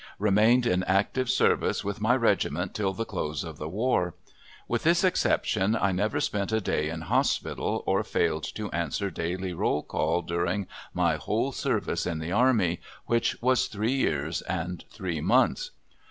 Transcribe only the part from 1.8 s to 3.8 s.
with my regiment till the close of the